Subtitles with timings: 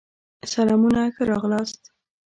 [0.53, 1.81] سلامونه ښه راغلاست